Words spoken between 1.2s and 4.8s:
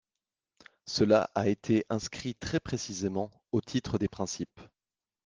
a été inscrit très précisément au titre des principes.